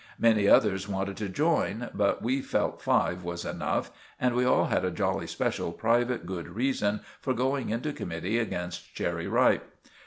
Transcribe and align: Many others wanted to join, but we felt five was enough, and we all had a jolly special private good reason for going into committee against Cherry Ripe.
Many 0.17 0.47
others 0.47 0.89
wanted 0.89 1.15
to 1.17 1.29
join, 1.29 1.91
but 1.93 2.23
we 2.23 2.41
felt 2.41 2.81
five 2.81 3.23
was 3.23 3.45
enough, 3.45 3.91
and 4.19 4.33
we 4.33 4.43
all 4.43 4.65
had 4.65 4.83
a 4.83 4.89
jolly 4.89 5.27
special 5.27 5.71
private 5.71 6.25
good 6.25 6.47
reason 6.47 7.01
for 7.19 7.35
going 7.35 7.69
into 7.69 7.93
committee 7.93 8.39
against 8.39 8.95
Cherry 8.95 9.27
Ripe. 9.27 9.71